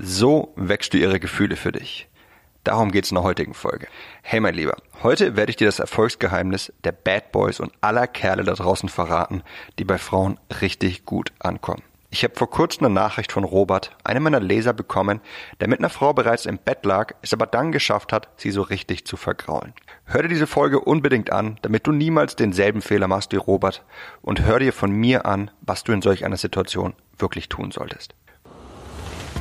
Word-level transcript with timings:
So 0.00 0.52
wächst 0.54 0.94
du 0.94 0.96
ihre 0.96 1.18
Gefühle 1.18 1.56
für 1.56 1.72
dich. 1.72 2.08
Darum 2.62 2.92
geht's 2.92 3.10
in 3.10 3.16
der 3.16 3.24
heutigen 3.24 3.52
Folge. 3.52 3.88
Hey 4.22 4.38
mein 4.38 4.54
Lieber, 4.54 4.76
heute 5.02 5.34
werde 5.34 5.50
ich 5.50 5.56
dir 5.56 5.66
das 5.66 5.80
Erfolgsgeheimnis 5.80 6.72
der 6.84 6.92
Bad 6.92 7.32
Boys 7.32 7.58
und 7.58 7.72
aller 7.80 8.06
Kerle 8.06 8.44
da 8.44 8.52
draußen 8.54 8.88
verraten, 8.88 9.42
die 9.76 9.84
bei 9.84 9.98
Frauen 9.98 10.38
richtig 10.60 11.04
gut 11.04 11.32
ankommen. 11.40 11.82
Ich 12.10 12.22
habe 12.22 12.36
vor 12.36 12.48
kurzem 12.48 12.86
eine 12.86 12.94
Nachricht 12.94 13.32
von 13.32 13.42
Robert, 13.42 13.90
einem 14.04 14.22
meiner 14.22 14.38
Leser, 14.38 14.72
bekommen, 14.72 15.20
der 15.58 15.66
mit 15.66 15.80
einer 15.80 15.90
Frau 15.90 16.12
bereits 16.12 16.46
im 16.46 16.58
Bett 16.58 16.84
lag, 16.84 17.14
es 17.22 17.32
aber 17.32 17.46
dann 17.46 17.72
geschafft 17.72 18.12
hat, 18.12 18.28
sie 18.36 18.52
so 18.52 18.62
richtig 18.62 19.04
zu 19.04 19.16
vergraulen. 19.16 19.74
Hör 20.04 20.22
dir 20.22 20.28
diese 20.28 20.46
Folge 20.46 20.78
unbedingt 20.78 21.32
an, 21.32 21.58
damit 21.62 21.88
du 21.88 21.90
niemals 21.90 22.36
denselben 22.36 22.82
Fehler 22.82 23.08
machst 23.08 23.32
wie 23.32 23.36
Robert 23.36 23.84
und 24.22 24.42
hör 24.42 24.60
dir 24.60 24.72
von 24.72 24.92
mir 24.92 25.26
an, 25.26 25.50
was 25.60 25.82
du 25.82 25.90
in 25.90 26.02
solch 26.02 26.24
einer 26.24 26.36
Situation 26.36 26.94
wirklich 27.18 27.48
tun 27.48 27.72
solltest. 27.72 28.14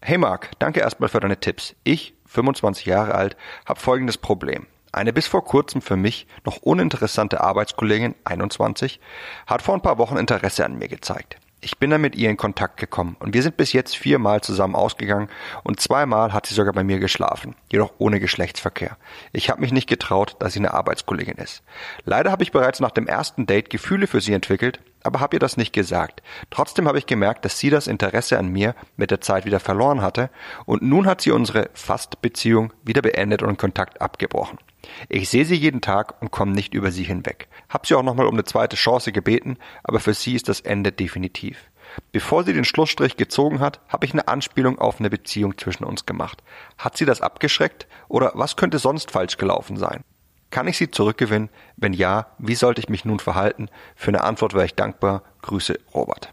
Hey 0.00 0.16
Marc, 0.16 0.50
danke 0.60 0.80
erstmal 0.80 1.08
für 1.08 1.18
deine 1.18 1.40
Tipps. 1.40 1.74
Ich, 1.82 2.14
25 2.26 2.86
Jahre 2.86 3.16
alt, 3.16 3.36
habe 3.66 3.80
folgendes 3.80 4.16
Problem. 4.16 4.66
Eine 4.92 5.12
bis 5.12 5.26
vor 5.26 5.44
kurzem 5.44 5.82
für 5.82 5.96
mich 5.96 6.28
noch 6.44 6.58
uninteressante 6.58 7.40
Arbeitskollegin, 7.40 8.14
21, 8.24 9.00
hat 9.46 9.60
vor 9.60 9.74
ein 9.74 9.82
paar 9.82 9.98
Wochen 9.98 10.16
Interesse 10.16 10.64
an 10.64 10.78
mir 10.78 10.88
gezeigt. 10.88 11.36
Ich 11.60 11.78
bin 11.78 11.90
dann 11.90 12.00
mit 12.00 12.14
ihr 12.14 12.30
in 12.30 12.36
Kontakt 12.36 12.76
gekommen 12.76 13.16
und 13.18 13.34
wir 13.34 13.42
sind 13.42 13.56
bis 13.56 13.72
jetzt 13.72 13.96
viermal 13.96 14.42
zusammen 14.42 14.76
ausgegangen 14.76 15.28
und 15.64 15.80
zweimal 15.80 16.32
hat 16.32 16.46
sie 16.46 16.54
sogar 16.54 16.72
bei 16.72 16.84
mir 16.84 17.00
geschlafen, 17.00 17.56
jedoch 17.72 17.94
ohne 17.98 18.20
Geschlechtsverkehr. 18.20 18.96
Ich 19.32 19.50
habe 19.50 19.60
mich 19.60 19.72
nicht 19.72 19.88
getraut, 19.88 20.36
dass 20.38 20.52
sie 20.52 20.60
eine 20.60 20.72
Arbeitskollegin 20.72 21.34
ist. 21.34 21.64
Leider 22.04 22.30
habe 22.30 22.44
ich 22.44 22.52
bereits 22.52 22.78
nach 22.78 22.92
dem 22.92 23.08
ersten 23.08 23.46
Date 23.46 23.70
Gefühle 23.70 24.06
für 24.06 24.20
sie 24.20 24.34
entwickelt, 24.34 24.78
aber 25.02 25.18
habe 25.18 25.34
ihr 25.34 25.40
das 25.40 25.56
nicht 25.56 25.72
gesagt. 25.72 26.22
Trotzdem 26.50 26.86
habe 26.86 26.98
ich 26.98 27.06
gemerkt, 27.06 27.44
dass 27.44 27.58
sie 27.58 27.70
das 27.70 27.88
Interesse 27.88 28.38
an 28.38 28.52
mir 28.52 28.76
mit 28.96 29.10
der 29.10 29.20
Zeit 29.20 29.44
wieder 29.44 29.58
verloren 29.58 30.00
hatte 30.00 30.30
und 30.64 30.82
nun 30.82 31.06
hat 31.06 31.20
sie 31.20 31.32
unsere 31.32 31.70
Fastbeziehung 31.74 32.72
wieder 32.84 33.02
beendet 33.02 33.42
und 33.42 33.58
Kontakt 33.58 34.00
abgebrochen. 34.00 34.58
Ich 35.08 35.28
sehe 35.28 35.44
sie 35.44 35.54
jeden 35.54 35.80
Tag 35.80 36.20
und 36.22 36.30
komme 36.30 36.52
nicht 36.52 36.74
über 36.74 36.90
sie 36.90 37.04
hinweg. 37.04 37.48
Hab 37.68 37.86
sie 37.86 37.94
auch 37.94 38.02
nochmal 38.02 38.26
um 38.26 38.34
eine 38.34 38.44
zweite 38.44 38.76
Chance 38.76 39.12
gebeten, 39.12 39.58
aber 39.82 40.00
für 40.00 40.14
sie 40.14 40.34
ist 40.34 40.48
das 40.48 40.60
Ende 40.60 40.92
definitiv. 40.92 41.70
Bevor 42.12 42.44
sie 42.44 42.52
den 42.52 42.64
Schlussstrich 42.64 43.16
gezogen 43.16 43.60
hat, 43.60 43.80
habe 43.88 44.06
ich 44.06 44.12
eine 44.12 44.28
Anspielung 44.28 44.78
auf 44.78 45.00
eine 45.00 45.10
Beziehung 45.10 45.56
zwischen 45.56 45.84
uns 45.84 46.06
gemacht. 46.06 46.42
Hat 46.76 46.96
sie 46.96 47.04
das 47.04 47.20
abgeschreckt 47.20 47.86
oder 48.08 48.32
was 48.34 48.56
könnte 48.56 48.78
sonst 48.78 49.10
falsch 49.10 49.36
gelaufen 49.36 49.76
sein? 49.76 50.04
Kann 50.50 50.68
ich 50.68 50.78
sie 50.78 50.90
zurückgewinnen? 50.90 51.50
Wenn 51.76 51.92
ja, 51.92 52.28
wie 52.38 52.54
sollte 52.54 52.80
ich 52.80 52.88
mich 52.88 53.04
nun 53.04 53.18
verhalten? 53.18 53.68
Für 53.96 54.08
eine 54.08 54.24
Antwort 54.24 54.54
wäre 54.54 54.64
ich 54.64 54.74
dankbar. 54.74 55.22
Grüße, 55.42 55.78
Robert. 55.94 56.32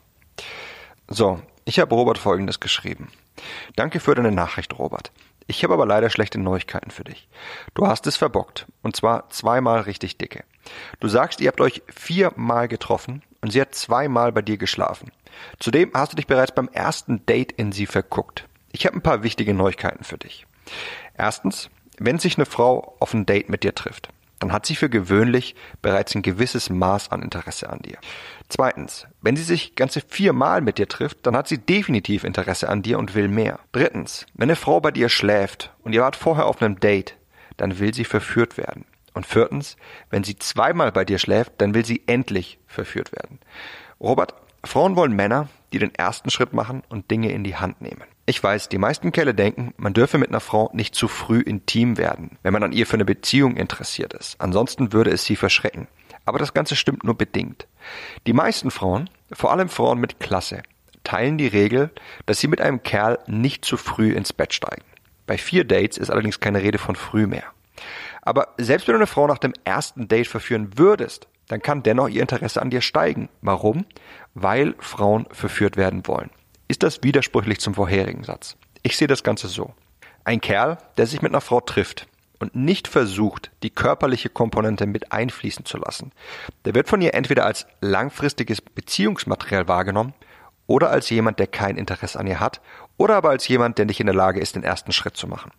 So, 1.07 1.41
ich 1.66 1.79
habe 1.79 1.94
Robert 1.95 2.17
Folgendes 2.17 2.59
geschrieben. 2.59 3.11
Danke 3.75 4.00
für 4.00 4.16
deine 4.16 4.31
Nachricht, 4.31 4.78
Robert. 4.79 5.11
Ich 5.47 5.63
habe 5.63 5.73
aber 5.73 5.85
leider 5.85 6.09
schlechte 6.09 6.39
Neuigkeiten 6.39 6.89
für 6.89 7.03
dich. 7.03 7.28
Du 7.75 7.88
hast 7.88 8.07
es 8.07 8.17
verbockt. 8.17 8.66
Und 8.81 8.95
zwar 8.95 9.29
zweimal 9.29 9.81
richtig 9.81 10.17
dicke. 10.17 10.44
Du 11.00 11.07
sagst, 11.07 11.39
ihr 11.41 11.47
habt 11.47 11.61
euch 11.61 11.83
viermal 11.88 12.67
getroffen 12.67 13.22
und 13.41 13.51
sie 13.51 13.61
hat 13.61 13.75
zweimal 13.75 14.31
bei 14.31 14.41
dir 14.41 14.57
geschlafen. 14.57 15.11
Zudem 15.59 15.91
hast 15.94 16.13
du 16.13 16.16
dich 16.16 16.28
bereits 16.28 16.53
beim 16.53 16.69
ersten 16.69 17.25
Date 17.25 17.51
in 17.51 17.72
sie 17.72 17.85
verguckt. 17.85 18.47
Ich 18.72 18.85
habe 18.85 18.97
ein 18.97 19.03
paar 19.03 19.23
wichtige 19.23 19.53
Neuigkeiten 19.53 20.03
für 20.03 20.17
dich. 20.17 20.47
Erstens, 21.16 21.69
wenn 22.00 22.19
sich 22.19 22.38
eine 22.38 22.45
Frau 22.45 22.95
auf 23.00 23.13
ein 23.13 23.25
Date 23.25 23.50
mit 23.50 23.63
dir 23.63 23.75
trifft, 23.75 24.09
dann 24.40 24.51
hat 24.51 24.66
sie 24.66 24.75
für 24.75 24.90
gewöhnlich 24.90 25.56
bereits 25.81 26.16
ein 26.16 26.22
gewisses 26.22 26.69
Maß 26.69 27.12
an 27.12 27.22
Interesse 27.22 27.69
an 27.69 27.79
dir. 27.79 27.97
Zweitens, 28.50 29.07
wenn 29.22 29.35
sie 29.35 29.44
sich 29.44 29.75
ganze 29.75 30.01
viermal 30.01 30.62
mit 30.62 30.78
dir 30.78 30.88
trifft, 30.88 31.25
dann 31.25 31.35
hat 31.35 31.47
sie 31.47 31.57
definitiv 31.57 32.23
Interesse 32.23 32.69
an 32.69 32.81
dir 32.81 33.00
und 33.00 33.16
will 33.16 33.28
mehr. 33.28 33.59
Drittens, 33.72 34.25
wenn 34.34 34.50
eine 34.50 34.56
Frau 34.56 34.79
bei 34.81 34.91
dir 34.91 35.09
schläft 35.09 35.72
und 35.84 35.94
ihr 35.94 36.01
wart 36.01 36.16
vorher 36.16 36.46
auf 36.46 36.62
einem 36.62 36.79
Date, 36.79 37.18
dann 37.57 37.79
will 37.79 37.94
sie 37.94 38.06
verführt 38.06 38.57
werden. 38.57 38.85
Und 39.13 39.25
viertens, 39.25 39.78
wenn 40.09 40.25
sie 40.25 40.38
zweimal 40.38 40.91
bei 40.91 41.06
dir 41.06 41.19
schläft, 41.19 41.53
dann 41.57 41.73
will 41.73 41.85
sie 41.85 42.03
endlich 42.06 42.59
verführt 42.67 43.13
werden. 43.13 43.40
Robert, 44.00 44.35
Frauen 44.66 44.97
wollen 44.97 45.16
Männer, 45.16 45.47
die 45.72 45.79
den 45.79 45.96
ersten 45.96 46.29
Schritt 46.29 46.53
machen 46.53 46.84
und 46.90 47.09
Dinge 47.09 47.31
in 47.31 47.44
die 47.44 47.56
Hand 47.56 47.81
nehmen. 47.81 48.03
Ich 48.28 48.41
weiß, 48.41 48.69
die 48.69 48.80
meisten 48.80 49.12
Kerle 49.12 49.36
denken, 49.36 49.75
man 49.78 49.94
dürfe 49.94 50.18
mit 50.18 50.30
einer 50.30 50.40
Frau 50.40 50.72
nicht 50.74 50.96
zu 50.96 51.08
früh 51.08 51.41
intim 51.41 52.00
werden, 52.00 52.40
wenn 52.41 52.53
man 52.53 52.63
an 52.63 52.72
ihr 52.72 52.88
für 52.88 52.96
eine 52.96 53.06
Beziehung 53.06 53.56
interessiert 53.56 54.13
ist. 54.13 54.41
Ansonsten 54.41 54.94
würde 54.94 55.12
es 55.12 55.25
sie 55.25 55.36
verschrecken. 55.36 55.88
Aber 56.25 56.40
das 56.40 56.56
Ganze 56.56 56.75
stimmt 56.75 57.03
nur 57.03 57.16
bedingt. 57.16 57.68
Die 58.25 58.34
meisten 58.34 58.72
Frauen, 58.72 59.12
vor 59.31 59.52
allem 59.52 59.69
Frauen 59.69 60.00
mit 60.00 60.19
Klasse, 60.19 60.64
teilen 61.03 61.38
die 61.38 61.46
Regel, 61.46 61.91
dass 62.25 62.40
sie 62.40 62.47
mit 62.47 62.62
einem 62.62 62.81
Kerl 62.81 63.19
nicht 63.28 63.64
zu 63.64 63.78
früh 63.78 64.12
ins 64.12 64.34
Bett 64.34 64.56
steigen. 64.56 64.85
Bei 65.28 65.38
vier 65.38 65.64
Dates 65.64 66.00
ist 66.00 66.09
allerdings 66.09 66.40
keine 66.40 66.64
Rede 66.64 66.80
von 66.80 66.96
früh 66.96 67.28
mehr. 67.28 67.44
Aber 68.24 68.56
selbst 68.58 68.88
wenn 68.88 68.94
du 68.94 69.00
eine 69.00 69.08
Frau 69.08 69.28
nach 69.28 69.38
dem 69.38 69.53
ersten 69.66 70.08
Date 70.08 70.28
verführen 70.28 70.80
würdest, 70.80 71.28
dann 71.47 71.62
kann 71.62 71.84
dennoch 71.84 72.09
ihr 72.09 72.22
Interesse 72.22 72.59
an 72.59 72.72
dir 72.72 72.81
steigen. 72.81 73.30
Warum? 73.41 73.85
Weil 74.34 74.74
Frauen 74.80 75.28
verführt 75.30 75.78
werden 75.78 76.08
wollen 76.08 76.31
ist 76.68 76.84
das 76.84 77.03
widersprüchlich 77.03 77.59
zum 77.59 77.74
vorherigen 77.74 78.24
Satz. 78.24 78.58
Ich 78.84 78.98
sehe 78.98 79.08
das 79.08 79.24
Ganze 79.24 79.48
so. 79.48 79.74
Ein 80.24 80.42
Kerl, 80.42 80.78
der 80.98 81.08
sich 81.08 81.22
mit 81.22 81.31
einer 81.31 81.42
Frau 81.42 81.62
trifft 81.62 82.08
und 82.40 82.56
nicht 82.56 82.88
versucht, 82.88 83.52
die 83.64 83.70
körperliche 83.70 84.30
Komponente 84.30 84.86
mit 84.86 85.12
einfließen 85.12 85.66
zu 85.66 85.78
lassen, 85.78 86.12
der 86.66 86.76
wird 86.76 86.88
von 86.88 87.02
ihr 87.02 87.14
entweder 87.14 87.46
als 87.46 87.68
langfristiges 87.81 88.62
Beziehungsmaterial 88.62 89.68
wahrgenommen 89.68 90.14
oder 90.68 90.90
als 90.90 91.09
jemand, 91.09 91.40
der 91.40 91.48
kein 91.48 91.78
Interesse 91.78 92.20
an 92.20 92.28
ihr 92.28 92.40
hat 92.40 92.62
oder 92.97 93.16
aber 93.16 93.30
als 93.30 93.47
jemand, 93.47 93.78
der 93.78 93.86
nicht 93.86 94.00
in 94.00 94.08
der 94.08 94.16
Lage 94.16 94.40
ist, 94.40 94.56
den 94.56 94.64
ersten 94.64 94.92
Schritt 94.92 95.16
zu 95.18 95.28
machen. 95.28 95.52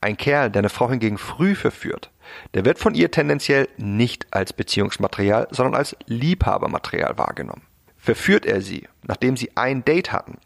Ein 0.00 0.16
Kerl, 0.16 0.50
der 0.50 0.60
eine 0.60 0.68
Frau 0.68 0.90
hingegen 0.90 1.16
früh 1.16 1.54
verführt, 1.54 2.10
der 2.52 2.64
wird 2.64 2.78
von 2.78 2.94
ihr 2.94 3.10
tendenziell 3.10 3.68
nicht 3.78 4.26
als 4.32 4.52
Beziehungsmaterial, 4.52 5.48
sondern 5.50 5.74
als 5.74 5.96
Liebhabermaterial 6.06 7.16
wahrgenommen. 7.16 7.62
Verführt 7.96 8.44
er 8.44 8.60
sie, 8.60 8.86
nachdem 9.02 9.36
sie 9.36 9.56
ein 9.56 9.82
Date 9.82 10.12
hatten, 10.12 10.36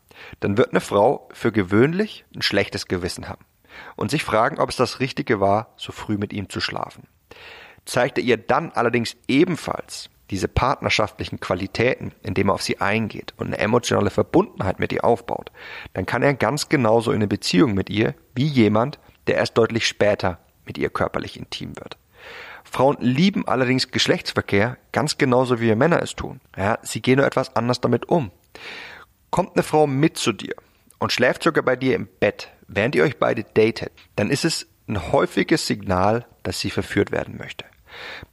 dann 0.40 0.56
wird 0.56 0.70
eine 0.70 0.80
Frau 0.80 1.28
für 1.32 1.52
gewöhnlich 1.52 2.24
ein 2.34 2.42
schlechtes 2.42 2.86
Gewissen 2.86 3.28
haben 3.28 3.44
und 3.96 4.10
sich 4.10 4.24
fragen, 4.24 4.58
ob 4.58 4.70
es 4.70 4.76
das 4.76 5.00
Richtige 5.00 5.40
war, 5.40 5.72
so 5.76 5.92
früh 5.92 6.16
mit 6.16 6.32
ihm 6.32 6.48
zu 6.48 6.60
schlafen. 6.60 7.04
Zeigt 7.84 8.18
er 8.18 8.24
ihr 8.24 8.36
dann 8.36 8.72
allerdings 8.72 9.16
ebenfalls 9.28 10.10
diese 10.30 10.48
partnerschaftlichen 10.48 11.40
Qualitäten, 11.40 12.12
indem 12.22 12.50
er 12.50 12.54
auf 12.54 12.62
sie 12.62 12.80
eingeht 12.80 13.32
und 13.38 13.46
eine 13.46 13.58
emotionale 13.58 14.10
Verbundenheit 14.10 14.78
mit 14.78 14.92
ihr 14.92 15.04
aufbaut, 15.04 15.50
dann 15.94 16.06
kann 16.06 16.22
er 16.22 16.34
ganz 16.34 16.68
genauso 16.68 17.12
in 17.12 17.16
eine 17.16 17.28
Beziehung 17.28 17.74
mit 17.74 17.88
ihr 17.88 18.14
wie 18.34 18.46
jemand, 18.46 18.98
der 19.26 19.36
erst 19.36 19.56
deutlich 19.56 19.86
später 19.86 20.38
mit 20.66 20.76
ihr 20.76 20.90
körperlich 20.90 21.38
intim 21.38 21.76
wird. 21.76 21.96
Frauen 22.64 22.98
lieben 23.00 23.48
allerdings 23.48 23.90
Geschlechtsverkehr 23.90 24.76
ganz 24.92 25.16
genauso 25.16 25.60
wie 25.60 25.66
wir 25.66 25.76
Männer 25.76 26.02
es 26.02 26.14
tun. 26.14 26.40
Ja, 26.56 26.78
sie 26.82 27.00
gehen 27.00 27.16
nur 27.16 27.26
etwas 27.26 27.56
anders 27.56 27.80
damit 27.80 28.08
um. 28.10 28.30
Kommt 29.30 29.54
eine 29.54 29.62
Frau 29.62 29.86
mit 29.86 30.16
zu 30.16 30.32
dir 30.32 30.54
und 30.98 31.12
schläft 31.12 31.42
sogar 31.42 31.64
bei 31.64 31.76
dir 31.76 31.94
im 31.94 32.08
Bett, 32.20 32.48
während 32.66 32.94
ihr 32.94 33.04
euch 33.04 33.18
beide 33.18 33.44
datet, 33.44 33.92
dann 34.16 34.30
ist 34.30 34.44
es 34.44 34.66
ein 34.88 35.12
häufiges 35.12 35.66
Signal, 35.66 36.26
dass 36.42 36.60
sie 36.60 36.70
verführt 36.70 37.12
werden 37.12 37.36
möchte. 37.36 37.64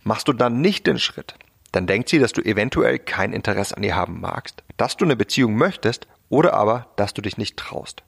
Machst 0.03 0.27
du 0.27 0.33
dann 0.33 0.62
nicht 0.62 0.88
den 0.88 1.00
Schritt, 1.00 1.36
dann 1.71 1.88
denkt 1.88 2.09
sie, 2.09 2.19
dass 2.19 2.31
du 2.31 2.42
eventuell 2.42 3.00
kein 3.00 3.33
Interesse 3.33 3.75
an 3.75 3.83
ihr 3.83 3.95
haben 3.95 4.21
magst, 4.21 4.63
dass 4.77 4.95
du 4.95 5.06
eine 5.06 5.18
Beziehung 5.18 5.56
möchtest 5.56 6.07
oder 6.30 6.53
aber, 6.53 6.88
dass 6.95 7.13
du 7.13 7.21
dich 7.21 7.38
nicht 7.38 7.57
traust. 7.57 8.03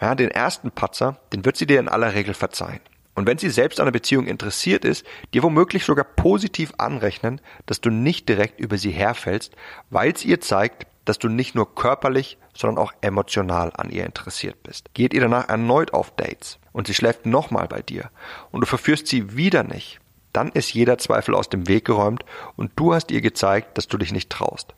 Ja, 0.00 0.14
den 0.14 0.30
ersten 0.30 0.70
Patzer, 0.70 1.20
den 1.32 1.44
wird 1.44 1.56
sie 1.56 1.66
dir 1.66 1.80
in 1.80 1.88
aller 1.88 2.14
Regel 2.14 2.34
verzeihen. 2.34 2.80
Und 3.14 3.26
wenn 3.26 3.38
sie 3.38 3.50
selbst 3.50 3.80
an 3.80 3.84
einer 3.84 3.92
Beziehung 3.92 4.26
interessiert 4.26 4.84
ist, 4.84 5.04
dir 5.34 5.42
womöglich 5.42 5.84
sogar 5.84 6.04
positiv 6.04 6.72
anrechnen, 6.78 7.40
dass 7.66 7.80
du 7.80 7.90
nicht 7.90 8.28
direkt 8.28 8.60
über 8.60 8.78
sie 8.78 8.92
herfällst, 8.92 9.56
weil 9.90 10.12
es 10.12 10.24
ihr 10.24 10.40
zeigt, 10.40 10.86
dass 11.08 11.18
du 11.18 11.28
nicht 11.28 11.54
nur 11.54 11.74
körperlich, 11.74 12.36
sondern 12.54 12.84
auch 12.84 12.92
emotional 13.00 13.72
an 13.74 13.90
ihr 13.90 14.04
interessiert 14.04 14.62
bist. 14.62 14.92
Geht 14.92 15.14
ihr 15.14 15.22
danach 15.22 15.48
erneut 15.48 15.94
auf 15.94 16.14
Dates 16.16 16.58
und 16.72 16.86
sie 16.86 16.94
schläft 16.94 17.24
nochmal 17.24 17.66
bei 17.66 17.80
dir 17.80 18.10
und 18.50 18.60
du 18.60 18.66
verführst 18.66 19.06
sie 19.06 19.36
wieder 19.36 19.62
nicht, 19.62 20.00
dann 20.32 20.50
ist 20.50 20.74
jeder 20.74 20.98
Zweifel 20.98 21.34
aus 21.34 21.48
dem 21.48 21.66
Weg 21.66 21.84
geräumt 21.84 22.24
und 22.56 22.72
du 22.76 22.94
hast 22.94 23.10
ihr 23.10 23.20
gezeigt, 23.20 23.78
dass 23.78 23.88
du 23.88 23.96
dich 23.96 24.12
nicht 24.12 24.30
traust. 24.30 24.74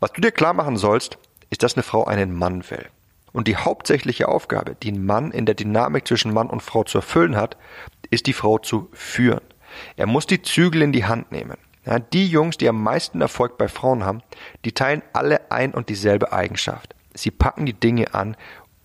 Was 0.00 0.12
du 0.12 0.20
dir 0.20 0.32
klar 0.32 0.52
machen 0.52 0.76
sollst, 0.76 1.18
ist, 1.50 1.62
dass 1.62 1.74
eine 1.74 1.82
Frau 1.82 2.04
einen 2.04 2.34
Mann 2.34 2.68
will. 2.70 2.86
Und 3.32 3.48
die 3.48 3.56
hauptsächliche 3.56 4.28
Aufgabe, 4.28 4.76
die 4.80 4.92
ein 4.92 5.04
Mann 5.04 5.32
in 5.32 5.46
der 5.46 5.54
Dynamik 5.54 6.06
zwischen 6.06 6.32
Mann 6.32 6.50
und 6.50 6.62
Frau 6.62 6.84
zu 6.84 6.98
erfüllen 6.98 7.36
hat, 7.36 7.56
ist 8.10 8.26
die 8.26 8.32
Frau 8.32 8.58
zu 8.58 8.88
führen. 8.92 9.40
Er 9.96 10.06
muss 10.06 10.26
die 10.26 10.42
Zügel 10.42 10.82
in 10.82 10.92
die 10.92 11.06
Hand 11.06 11.32
nehmen. 11.32 11.56
Ja, 11.86 11.98
die 11.98 12.26
Jungs, 12.26 12.56
die 12.56 12.68
am 12.68 12.82
meisten 12.82 13.20
Erfolg 13.20 13.58
bei 13.58 13.68
Frauen 13.68 14.04
haben, 14.04 14.22
die 14.64 14.72
teilen 14.72 15.02
alle 15.12 15.50
ein 15.50 15.74
und 15.74 15.88
dieselbe 15.88 16.32
Eigenschaft. 16.32 16.94
Sie 17.12 17.30
packen 17.30 17.66
die 17.66 17.78
Dinge 17.78 18.14
an, 18.14 18.36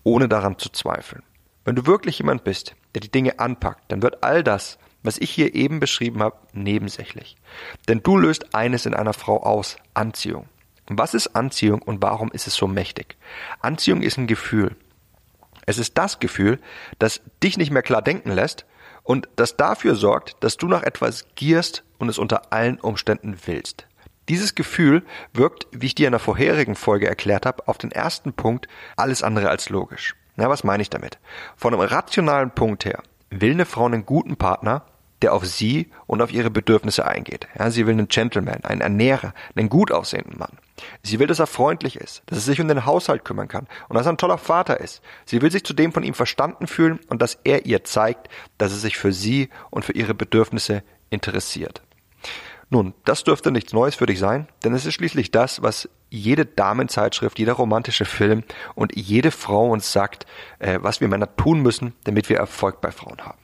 ohne 0.04 0.28
daran 0.28 0.58
zu 0.58 0.68
zweifeln. 0.70 1.22
Wenn 1.64 1.76
du 1.76 1.86
wirklich 1.86 2.18
jemand 2.18 2.44
bist, 2.44 2.74
der 2.94 3.00
die 3.00 3.10
Dinge 3.10 3.38
anpackt, 3.38 3.90
dann 3.90 4.02
wird 4.02 4.22
all 4.22 4.44
das, 4.44 4.78
was 5.02 5.18
ich 5.18 5.30
hier 5.30 5.54
eben 5.54 5.80
beschrieben 5.80 6.22
habe, 6.22 6.36
nebensächlich. 6.52 7.36
Denn 7.88 8.02
du 8.02 8.16
löst 8.16 8.54
eines 8.54 8.86
in 8.86 8.94
einer 8.94 9.14
Frau 9.14 9.42
aus, 9.42 9.76
Anziehung. 9.94 10.46
Was 10.88 11.14
ist 11.14 11.28
Anziehung 11.36 11.82
und 11.82 12.02
warum 12.02 12.30
ist 12.32 12.46
es 12.46 12.54
so 12.54 12.66
mächtig? 12.66 13.16
Anziehung 13.60 14.02
ist 14.02 14.18
ein 14.18 14.26
Gefühl. 14.26 14.76
Es 15.64 15.78
ist 15.78 15.96
das 15.96 16.18
Gefühl, 16.18 16.58
das 16.98 17.22
dich 17.42 17.56
nicht 17.56 17.70
mehr 17.70 17.82
klar 17.82 18.02
denken 18.02 18.32
lässt 18.32 18.66
und 19.10 19.28
das 19.34 19.56
dafür 19.56 19.96
sorgt, 19.96 20.36
dass 20.38 20.56
du 20.56 20.68
nach 20.68 20.84
etwas 20.84 21.24
gierst 21.34 21.82
und 21.98 22.08
es 22.08 22.16
unter 22.16 22.52
allen 22.52 22.78
Umständen 22.78 23.36
willst. 23.44 23.88
Dieses 24.28 24.54
Gefühl 24.54 25.02
wirkt, 25.32 25.66
wie 25.72 25.86
ich 25.86 25.96
dir 25.96 26.06
in 26.06 26.12
der 26.12 26.20
vorherigen 26.20 26.76
Folge 26.76 27.08
erklärt 27.08 27.44
habe, 27.44 27.66
auf 27.66 27.76
den 27.76 27.90
ersten 27.90 28.32
Punkt 28.32 28.68
alles 28.96 29.24
andere 29.24 29.50
als 29.50 29.68
logisch. 29.68 30.14
Na, 30.36 30.48
was 30.48 30.62
meine 30.62 30.84
ich 30.84 30.90
damit? 30.90 31.18
Von 31.56 31.74
einem 31.74 31.82
rationalen 31.82 32.52
Punkt 32.52 32.84
her 32.84 33.02
will 33.30 33.50
eine 33.50 33.66
Frau 33.66 33.86
einen 33.86 34.06
guten 34.06 34.36
Partner, 34.36 34.86
der 35.22 35.34
auf 35.34 35.46
sie 35.46 35.90
und 36.06 36.22
auf 36.22 36.32
ihre 36.32 36.50
Bedürfnisse 36.50 37.06
eingeht. 37.06 37.46
Ja, 37.58 37.70
sie 37.70 37.86
will 37.86 37.92
einen 37.94 38.08
Gentleman, 38.08 38.64
einen 38.64 38.80
Ernährer, 38.80 39.34
einen 39.54 39.68
gut 39.68 39.92
aussehenden 39.92 40.38
Mann. 40.38 40.58
Sie 41.02 41.18
will, 41.18 41.26
dass 41.26 41.38
er 41.38 41.46
freundlich 41.46 41.96
ist, 41.96 42.22
dass 42.26 42.38
er 42.38 42.42
sich 42.42 42.60
um 42.60 42.68
den 42.68 42.86
Haushalt 42.86 43.24
kümmern 43.24 43.48
kann 43.48 43.66
und 43.88 43.96
dass 43.96 44.06
er 44.06 44.12
ein 44.12 44.18
toller 44.18 44.38
Vater 44.38 44.80
ist. 44.80 45.02
Sie 45.26 45.42
will 45.42 45.50
sich 45.50 45.64
zudem 45.64 45.92
von 45.92 46.02
ihm 46.02 46.14
verstanden 46.14 46.66
fühlen 46.66 47.00
und 47.08 47.20
dass 47.20 47.38
er 47.44 47.66
ihr 47.66 47.84
zeigt, 47.84 48.28
dass 48.58 48.72
er 48.72 48.78
sich 48.78 48.96
für 48.96 49.12
sie 49.12 49.50
und 49.70 49.84
für 49.84 49.92
ihre 49.92 50.14
Bedürfnisse 50.14 50.82
interessiert. 51.10 51.82
Nun, 52.72 52.94
das 53.04 53.24
dürfte 53.24 53.50
nichts 53.50 53.72
Neues 53.72 53.96
für 53.96 54.06
dich 54.06 54.20
sein, 54.20 54.46
denn 54.62 54.72
es 54.74 54.86
ist 54.86 54.94
schließlich 54.94 55.32
das, 55.32 55.60
was 55.60 55.88
jede 56.08 56.46
Damenzeitschrift, 56.46 57.38
jeder 57.38 57.54
romantische 57.54 58.04
Film 58.04 58.44
und 58.76 58.96
jede 58.96 59.32
Frau 59.32 59.70
uns 59.70 59.92
sagt, 59.92 60.24
äh, 60.60 60.78
was 60.80 61.00
wir 61.00 61.08
Männer 61.08 61.34
tun 61.36 61.60
müssen, 61.62 61.94
damit 62.04 62.28
wir 62.28 62.36
Erfolg 62.36 62.80
bei 62.80 62.92
Frauen 62.92 63.20
haben. 63.22 63.38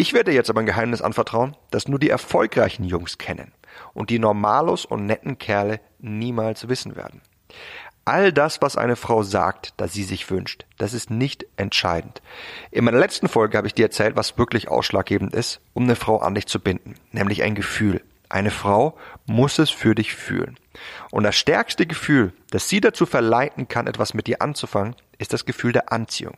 Ich 0.00 0.12
werde 0.12 0.30
jetzt 0.30 0.48
aber 0.48 0.60
ein 0.60 0.66
Geheimnis 0.66 1.02
anvertrauen, 1.02 1.56
das 1.72 1.88
nur 1.88 1.98
die 1.98 2.08
erfolgreichen 2.08 2.84
Jungs 2.84 3.18
kennen 3.18 3.50
und 3.94 4.10
die 4.10 4.20
Normalos 4.20 4.84
und 4.84 5.06
netten 5.06 5.38
Kerle 5.38 5.80
niemals 5.98 6.68
wissen 6.68 6.94
werden. 6.94 7.20
All 8.04 8.32
das, 8.32 8.62
was 8.62 8.76
eine 8.76 8.94
Frau 8.94 9.24
sagt, 9.24 9.74
dass 9.76 9.92
sie 9.92 10.04
sich 10.04 10.30
wünscht, 10.30 10.66
das 10.78 10.94
ist 10.94 11.10
nicht 11.10 11.46
entscheidend. 11.56 12.22
In 12.70 12.84
meiner 12.84 13.00
letzten 13.00 13.28
Folge 13.28 13.58
habe 13.58 13.66
ich 13.66 13.74
dir 13.74 13.86
erzählt, 13.86 14.14
was 14.14 14.38
wirklich 14.38 14.68
ausschlaggebend 14.68 15.34
ist, 15.34 15.60
um 15.74 15.82
eine 15.82 15.96
Frau 15.96 16.18
an 16.18 16.36
dich 16.36 16.46
zu 16.46 16.60
binden, 16.60 16.94
nämlich 17.10 17.42
ein 17.42 17.56
Gefühl. 17.56 18.00
Eine 18.28 18.52
Frau 18.52 18.96
muss 19.26 19.58
es 19.58 19.70
für 19.70 19.96
dich 19.96 20.14
fühlen. 20.14 20.60
Und 21.10 21.24
das 21.24 21.34
stärkste 21.34 21.86
Gefühl, 21.86 22.32
das 22.50 22.68
sie 22.68 22.80
dazu 22.80 23.04
verleiten 23.04 23.66
kann, 23.66 23.88
etwas 23.88 24.14
mit 24.14 24.28
dir 24.28 24.42
anzufangen, 24.42 24.94
ist 25.18 25.32
das 25.32 25.44
Gefühl 25.44 25.72
der 25.72 25.90
Anziehung. 25.90 26.36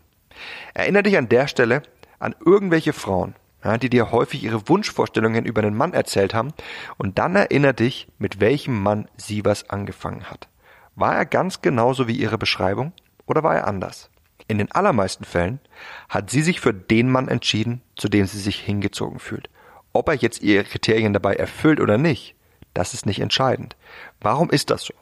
Erinnere 0.72 1.02
dich 1.02 1.18
an 1.18 1.28
der 1.28 1.46
Stelle 1.46 1.82
an 2.18 2.34
irgendwelche 2.42 2.94
Frauen, 2.94 3.34
ja, 3.64 3.78
die 3.78 3.90
dir 3.90 4.10
häufig 4.10 4.42
ihre 4.42 4.68
Wunschvorstellungen 4.68 5.44
über 5.44 5.62
einen 5.62 5.76
Mann 5.76 5.92
erzählt 5.92 6.34
haben, 6.34 6.52
und 6.96 7.18
dann 7.18 7.36
erinnere 7.36 7.74
dich, 7.74 8.08
mit 8.18 8.40
welchem 8.40 8.82
Mann 8.82 9.08
sie 9.16 9.44
was 9.44 9.68
angefangen 9.70 10.30
hat. 10.30 10.48
War 10.94 11.16
er 11.16 11.26
ganz 11.26 11.62
genauso 11.62 12.08
wie 12.08 12.16
ihre 12.16 12.38
Beschreibung 12.38 12.92
oder 13.26 13.42
war 13.42 13.54
er 13.54 13.66
anders? 13.66 14.10
In 14.48 14.58
den 14.58 14.72
allermeisten 14.72 15.24
Fällen 15.24 15.60
hat 16.08 16.30
sie 16.30 16.42
sich 16.42 16.60
für 16.60 16.74
den 16.74 17.10
Mann 17.10 17.28
entschieden, 17.28 17.82
zu 17.96 18.08
dem 18.08 18.26
sie 18.26 18.40
sich 18.40 18.58
hingezogen 18.58 19.20
fühlt. 19.20 19.48
Ob 19.92 20.08
er 20.08 20.14
jetzt 20.14 20.42
ihre 20.42 20.64
Kriterien 20.64 21.12
dabei 21.12 21.34
erfüllt 21.34 21.80
oder 21.80 21.98
nicht, 21.98 22.34
das 22.74 22.94
ist 22.94 23.06
nicht 23.06 23.20
entscheidend. 23.20 23.76
Warum 24.20 24.50
ist 24.50 24.70
das 24.70 24.82
so? 24.82 24.94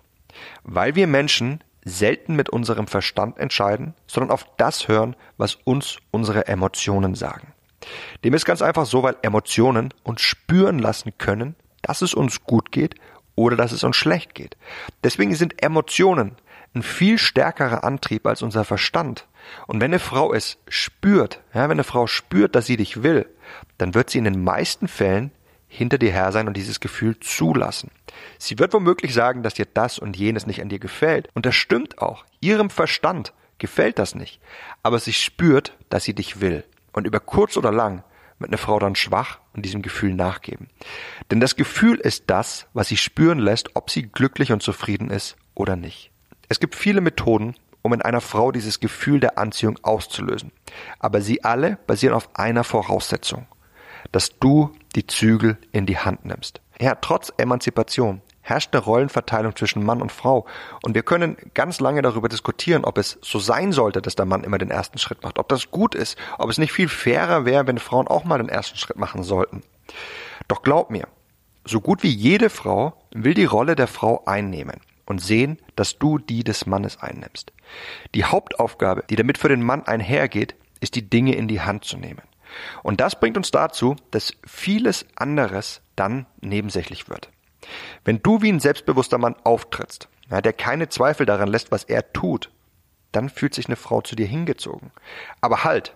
Weil 0.65 0.95
wir 0.95 1.07
Menschen 1.07 1.65
selten 1.85 2.37
mit 2.37 2.51
unserem 2.51 2.87
Verstand 2.87 3.39
entscheiden, 3.39 3.95
sondern 4.07 4.31
auf 4.31 4.47
das 4.57 4.89
hören, 4.89 5.17
was 5.37 5.55
uns 5.55 5.99
unsere 6.11 6.47
Emotionen 6.47 7.15
sagen. 7.15 7.55
Dem 8.25 8.35
ist 8.35 8.45
ganz 8.45 8.63
einfach 8.63 8.87
so, 8.87 9.03
weil 9.03 9.17
Emotionen 9.23 9.93
uns 10.03 10.21
spüren 10.21 10.79
lassen 10.79 11.13
können, 11.19 11.57
dass 11.83 12.03
es 12.03 12.15
uns 12.15 12.45
gut 12.45 12.73
geht 12.73 12.95
oder 13.35 13.57
dass 13.57 13.73
es 13.73 13.85
uns 13.85 13.97
schlecht 13.97 14.35
geht. 14.35 14.57
Deswegen 15.05 15.35
sind 15.35 15.63
Emotionen 15.63 16.37
ein 16.75 16.83
viel 16.83 17.19
stärkerer 17.19 17.85
Antrieb 17.85 18.27
als 18.27 18.43
unser 18.43 18.65
Verstand. 18.65 19.27
Und 19.67 19.81
wenn 19.81 19.91
eine 19.91 19.99
Frau 19.99 20.33
es 20.33 20.59
spürt, 20.69 21.41
ja, 21.55 21.63
wenn 21.63 21.73
eine 21.73 21.85
Frau 21.85 22.07
spürt, 22.07 22.55
dass 22.55 22.67
sie 22.67 22.77
dich 22.77 23.03
will, 23.03 23.27
dann 23.79 23.95
wird 23.95 24.11
sie 24.11 24.19
in 24.19 24.25
den 24.25 24.43
meisten 24.43 24.89
Fällen 24.89 25.31
hinter 25.69 25.99
dir 25.99 26.11
her 26.11 26.33
sein 26.33 26.49
und 26.49 26.57
dieses 26.57 26.81
Gefühl 26.81 27.19
zulassen. 27.21 27.91
Sie 28.39 28.59
wird 28.59 28.73
womöglich 28.73 29.15
sagen, 29.15 29.43
dass 29.43 29.55
dir 29.55 29.67
das 29.73 29.99
und 29.99 30.17
jenes 30.17 30.47
nicht 30.47 30.63
an 30.63 30.69
dir 30.69 30.79
gefällt. 30.79 31.29
Und 31.35 31.47
das 31.47 31.55
stimmt 31.55 31.99
auch. 31.99 32.25
Ihrem 32.41 32.71
Verstand 32.71 33.33
gefällt 33.59 33.99
das 33.99 34.15
nicht. 34.15 34.41
Aber 34.83 34.99
sie 34.99 35.13
spürt, 35.13 35.77
dass 35.91 36.05
sie 36.05 36.15
dich 36.15 36.41
will. 36.41 36.65
Und 36.99 37.07
über 37.07 37.21
kurz 37.21 37.57
oder 37.57 37.71
lang 37.71 38.03
wird 38.41 38.51
eine 38.51 38.59
Frau 38.59 38.81
dann 38.81 38.97
schwach 38.97 39.39
und 39.55 39.65
diesem 39.65 39.83
Gefühl 39.83 40.15
nachgeben. 40.15 40.69
Denn 41.31 41.39
das 41.39 41.55
Gefühl 41.55 41.97
ist 41.97 42.25
das, 42.27 42.67
was 42.73 42.89
sie 42.89 42.97
spüren 42.97 43.39
lässt, 43.39 43.77
ob 43.77 43.89
sie 43.89 44.03
glücklich 44.03 44.51
und 44.51 44.65
zufrieden 44.65 45.09
ist 45.09 45.37
oder 45.55 45.77
nicht. 45.77 46.11
Es 46.49 46.59
gibt 46.59 46.75
viele 46.75 47.01
Methoden, 47.01 47.55
um 47.83 47.93
in 47.93 48.03
einer 48.03 48.21
Frau 48.21 48.51
dieses 48.51 48.81
Gefühl 48.81 49.21
der 49.21 49.39
Anziehung 49.39 49.79
auszulösen. 49.83 50.51
Aber 50.99 51.21
sie 51.21 51.45
alle 51.45 51.79
basieren 51.87 52.17
auf 52.17 52.31
einer 52.35 52.65
Voraussetzung, 52.65 53.47
dass 54.11 54.37
du 54.41 54.73
die 54.97 55.07
Zügel 55.07 55.57
in 55.71 55.87
die 55.87 55.99
Hand 55.99 56.25
nimmst. 56.25 56.61
Ja, 56.81 56.97
trotz 56.97 57.33
Emanzipation 57.37 58.23
herrscht 58.49 58.75
eine 58.75 58.83
Rollenverteilung 58.83 59.55
zwischen 59.55 59.85
Mann 59.85 60.01
und 60.01 60.11
Frau. 60.11 60.47
Und 60.83 60.95
wir 60.95 61.03
können 61.03 61.37
ganz 61.55 61.81
lange 61.81 62.03
darüber 62.03 62.29
diskutieren, 62.29 62.85
ob 62.85 62.99
es 62.99 63.19
so 63.23 63.39
sein 63.39 63.73
sollte, 63.73 64.01
dass 64.01 64.17
der 64.17 64.27
Mann 64.27 64.45
immer 64.45 64.59
den 64.59 64.71
ersten 64.71 64.99
Schritt 64.99 65.23
macht, 65.23 65.39
ob 65.39 65.49
das 65.49 65.71
gut 65.71 65.95
ist, 65.95 66.17
ob 66.39 66.49
es 66.51 66.59
nicht 66.59 66.73
viel 66.73 66.89
fairer 66.89 67.45
wäre, 67.45 67.67
wenn 67.67 67.79
Frauen 67.79 68.09
auch 68.09 68.25
mal 68.25 68.39
den 68.39 68.49
ersten 68.49 68.79
Schritt 68.79 68.99
machen 68.99 69.23
sollten. 69.23 69.63
Doch 70.49 70.63
glaub 70.63 70.91
mir, 70.91 71.07
so 71.65 71.81
gut 71.81 72.03
wie 72.03 72.09
jede 72.09 72.49
Frau 72.49 72.95
will 73.13 73.35
die 73.35 73.45
Rolle 73.45 73.77
der 73.77 73.87
Frau 73.87 74.25
einnehmen 74.25 74.81
und 75.05 75.21
sehen, 75.21 75.59
dass 75.77 75.99
du 75.99 76.19
die 76.19 76.45
des 76.45 76.67
Mannes 76.67 77.01
einnimmst. 77.01 77.53
Die 78.15 78.25
Hauptaufgabe, 78.25 79.05
die 79.11 79.17
damit 79.17 79.39
für 79.39 79.49
den 79.49 79.63
Mann 79.63 79.85
einhergeht, 79.85 80.55
ist 80.81 80.95
die 80.95 81.09
Dinge 81.09 81.35
in 81.35 81.49
die 81.49 81.61
Hand 81.61 81.85
zu 81.85 81.99
nehmen. 81.99 82.23
Und 82.83 83.01
das 83.01 83.21
bringt 83.21 83.37
uns 83.37 83.51
dazu, 83.51 83.97
dass 84.11 84.33
vieles 84.47 85.07
anderes 85.17 85.83
dann 85.97 86.27
nebensächlich 86.41 87.09
wird. 87.09 87.29
Wenn 88.05 88.23
du 88.23 88.43
wie 88.43 88.51
ein 88.51 88.61
selbstbewusster 88.61 89.19
Mann 89.19 89.37
auftrittst, 89.45 90.09
ja, 90.31 90.41
der 90.41 90.53
keine 90.53 90.89
Zweifel 90.89 91.27
daran 91.27 91.49
lässt, 91.49 91.71
was 91.71 91.85
er 91.85 92.13
tut, 92.13 92.51
dann 93.13 93.29
fühlt 93.29 93.55
sich 93.55 93.67
eine 93.67 93.77
Frau 93.77 94.03
zu 94.03 94.17
dir 94.17 94.27
hingezogen. 94.27 94.91
Aber 95.41 95.65
halt, 95.65 95.95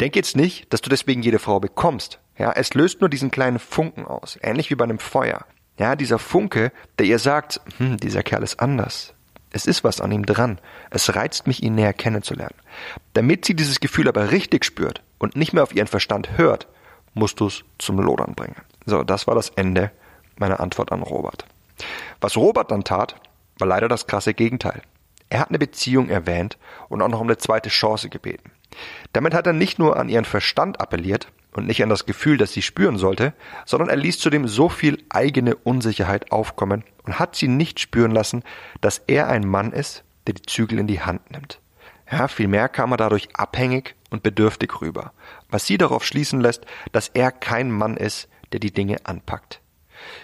denk 0.00 0.16
jetzt 0.16 0.36
nicht, 0.36 0.72
dass 0.72 0.80
du 0.80 0.90
deswegen 0.90 1.22
jede 1.22 1.38
Frau 1.38 1.60
bekommst. 1.60 2.18
Ja, 2.38 2.52
es 2.52 2.74
löst 2.74 3.00
nur 3.00 3.10
diesen 3.10 3.30
kleinen 3.30 3.58
Funken 3.58 4.06
aus, 4.06 4.38
ähnlich 4.42 4.70
wie 4.70 4.74
bei 4.74 4.84
einem 4.84 4.98
Feuer. 4.98 5.44
Ja, 5.78 5.96
dieser 5.96 6.18
Funke, 6.18 6.72
der 6.98 7.06
ihr 7.06 7.18
sagt, 7.18 7.60
hm, 7.78 7.96
dieser 7.98 8.22
Kerl 8.22 8.42
ist 8.42 8.60
anders. 8.60 9.12
Es 9.50 9.66
ist 9.66 9.84
was 9.84 10.00
an 10.00 10.10
ihm 10.10 10.26
dran. 10.26 10.58
Es 10.90 11.14
reizt 11.14 11.46
mich, 11.46 11.62
ihn 11.62 11.76
näher 11.76 11.92
kennenzulernen. 11.92 12.56
Damit 13.12 13.44
sie 13.44 13.54
dieses 13.54 13.78
Gefühl 13.78 14.08
aber 14.08 14.32
richtig 14.32 14.64
spürt 14.64 15.02
und 15.18 15.36
nicht 15.36 15.52
mehr 15.52 15.62
auf 15.62 15.74
ihren 15.74 15.86
Verstand 15.86 16.36
hört, 16.38 16.66
musst 17.12 17.38
du 17.38 17.46
es 17.46 17.64
zum 17.78 18.00
Lodern 18.00 18.34
bringen. 18.34 18.56
So, 18.84 19.04
das 19.04 19.26
war 19.28 19.36
das 19.36 19.50
Ende 19.50 19.92
meine 20.36 20.60
Antwort 20.60 20.92
an 20.92 21.02
Robert. 21.02 21.44
Was 22.20 22.36
Robert 22.36 22.70
dann 22.70 22.84
tat, 22.84 23.16
war 23.58 23.68
leider 23.68 23.88
das 23.88 24.06
krasse 24.06 24.34
Gegenteil. 24.34 24.82
Er 25.28 25.40
hat 25.40 25.48
eine 25.48 25.58
Beziehung 25.58 26.08
erwähnt 26.08 26.58
und 26.88 27.02
auch 27.02 27.08
noch 27.08 27.20
um 27.20 27.26
eine 27.26 27.38
zweite 27.38 27.68
Chance 27.68 28.08
gebeten. 28.08 28.50
Damit 29.12 29.34
hat 29.34 29.46
er 29.46 29.52
nicht 29.52 29.78
nur 29.78 29.96
an 29.96 30.08
ihren 30.08 30.24
Verstand 30.24 30.80
appelliert 30.80 31.28
und 31.52 31.66
nicht 31.66 31.82
an 31.82 31.88
das 31.88 32.06
Gefühl, 32.06 32.36
das 32.36 32.52
sie 32.52 32.62
spüren 32.62 32.98
sollte, 32.98 33.32
sondern 33.64 33.88
er 33.88 33.96
ließ 33.96 34.18
zudem 34.18 34.48
so 34.48 34.68
viel 34.68 35.02
eigene 35.08 35.54
Unsicherheit 35.54 36.32
aufkommen 36.32 36.84
und 37.04 37.18
hat 37.18 37.36
sie 37.36 37.48
nicht 37.48 37.80
spüren 37.80 38.10
lassen, 38.10 38.42
dass 38.80 38.98
er 39.06 39.28
ein 39.28 39.46
Mann 39.46 39.72
ist, 39.72 40.02
der 40.26 40.34
die 40.34 40.42
Zügel 40.42 40.78
in 40.78 40.86
die 40.86 41.00
Hand 41.00 41.30
nimmt. 41.30 41.60
Ja, 42.10 42.28
vielmehr 42.28 42.68
kam 42.68 42.92
er 42.92 42.96
dadurch 42.96 43.28
abhängig 43.34 43.94
und 44.10 44.22
bedürftig 44.22 44.80
rüber, 44.80 45.12
was 45.48 45.66
sie 45.66 45.78
darauf 45.78 46.04
schließen 46.04 46.40
lässt, 46.40 46.66
dass 46.92 47.08
er 47.08 47.32
kein 47.32 47.70
Mann 47.70 47.96
ist, 47.96 48.28
der 48.52 48.60
die 48.60 48.72
Dinge 48.72 48.98
anpackt. 49.04 49.60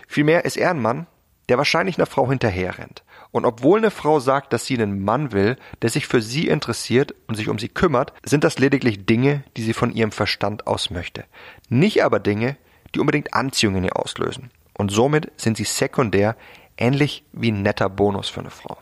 Vielmehr 0.07 0.45
ist 0.45 0.57
er 0.57 0.71
ein 0.71 0.81
Mann, 0.81 1.07
der 1.49 1.59
wahrscheinlich 1.59 1.99
einer 1.99 2.07
Frau 2.07 2.29
hinterherrennt. 2.29 3.03
Und 3.33 3.45
obwohl 3.45 3.79
eine 3.79 3.91
Frau 3.91 4.21
sagt, 4.21 4.53
dass 4.53 4.67
sie 4.67 4.75
einen 4.75 5.05
Mann 5.05 5.33
will, 5.33 5.57
der 5.83 5.91
sich 5.91 6.07
für 6.07 6.23
sie 6.23 6.49
interessiert 6.49 7.15
und 7.27 7.35
sich 7.35 7.49
um 7.49 7.59
sie 7.59 7.69
kümmert, 7.69 8.13
sind 8.25 8.45
das 8.45 8.59
lediglich 8.59 9.07
Dinge, 9.07 9.45
die 9.57 9.63
sie 9.63 9.75
von 9.75 9.93
ihrem 9.93 10.13
Verstand 10.13 10.67
aus 10.67 10.91
möchte. 10.91 11.25
Nicht 11.69 12.05
aber 12.05 12.21
Dinge, 12.21 12.57
die 12.95 13.01
unbedingt 13.01 13.35
Anziehung 13.35 13.77
in 13.77 13.85
ihr 13.85 13.97
auslösen. 13.97 14.51
Und 14.75 14.91
somit 14.91 15.31
sind 15.37 15.57
sie 15.57 15.65
sekundär 15.65 16.37
ähnlich 16.77 17.25
wie 17.33 17.53
ein 17.53 17.63
netter 17.63 17.89
Bonus 17.89 18.29
für 18.29 18.41
eine 18.41 18.51
Frau. 18.51 18.79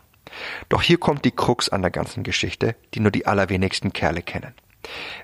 Doch 0.69 0.81
hier 0.81 0.97
kommt 0.97 1.25
die 1.25 1.31
Krux 1.31 1.69
an 1.69 1.81
der 1.81 1.91
ganzen 1.91 2.23
Geschichte, 2.23 2.75
die 2.93 2.99
nur 2.99 3.11
die 3.11 3.25
allerwenigsten 3.25 3.93
Kerle 3.93 4.21
kennen. 4.21 4.53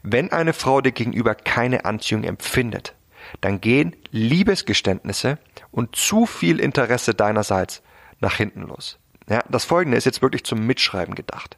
Wenn 0.04 0.32
eine 0.32 0.54
Frau 0.54 0.82
dir 0.82 0.92
gegenüber 0.92 1.36
keine 1.36 1.86
Anziehung 1.86 2.24
empfindet, 2.24 2.94
dann 3.42 3.62
gehen 3.62 3.96
Liebesgeständnisse 4.12 5.38
und 5.72 5.96
zu 5.96 6.26
viel 6.26 6.60
Interesse 6.60 7.14
deinerseits 7.14 7.82
nach 8.20 8.36
hinten 8.36 8.62
los. 8.62 9.00
Ja, 9.30 9.44
das 9.50 9.66
folgende 9.66 9.98
ist 9.98 10.06
jetzt 10.06 10.22
wirklich 10.22 10.44
zum 10.44 10.66
Mitschreiben 10.66 11.16
gedacht. 11.16 11.58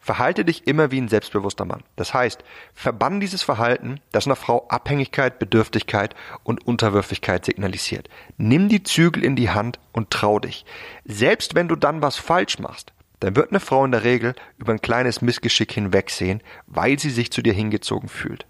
Verhalte 0.00 0.44
dich 0.44 0.66
immer 0.66 0.90
wie 0.90 1.00
ein 1.00 1.08
selbstbewusster 1.08 1.64
Mann. 1.64 1.82
Das 1.96 2.14
heißt, 2.14 2.44
verbann 2.74 3.20
dieses 3.20 3.42
Verhalten, 3.42 4.00
das 4.12 4.26
einer 4.26 4.36
Frau 4.36 4.66
Abhängigkeit, 4.68 5.38
Bedürftigkeit 5.38 6.14
und 6.44 6.66
Unterwürfigkeit 6.66 7.44
signalisiert. 7.44 8.08
Nimm 8.36 8.68
die 8.68 8.82
Zügel 8.82 9.24
in 9.24 9.36
die 9.36 9.50
Hand 9.50 9.80
und 9.92 10.10
trau 10.10 10.38
dich. 10.38 10.64
Selbst 11.04 11.54
wenn 11.54 11.68
du 11.68 11.76
dann 11.76 12.02
was 12.02 12.16
falsch 12.16 12.58
machst, 12.58 12.92
dann 13.20 13.34
wird 13.34 13.50
eine 13.50 13.60
Frau 13.60 13.84
in 13.84 13.92
der 13.92 14.04
Regel 14.04 14.34
über 14.58 14.72
ein 14.72 14.82
kleines 14.82 15.22
Missgeschick 15.22 15.72
hinwegsehen, 15.72 16.42
weil 16.66 16.98
sie 16.98 17.10
sich 17.10 17.32
zu 17.32 17.42
dir 17.42 17.54
hingezogen 17.54 18.08
fühlt. 18.08 18.46